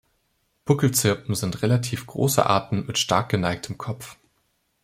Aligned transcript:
Buckelzirpen 0.65 1.35
sind 1.35 1.61
relativ 1.61 2.07
große 2.07 2.43
Arten 2.43 2.87
mit 2.87 2.97
stark 2.97 3.29
geneigtem 3.29 3.77
Kopf. 3.77 4.17